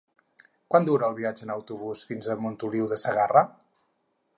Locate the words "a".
2.37-2.41